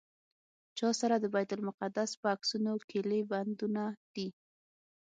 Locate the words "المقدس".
1.55-2.11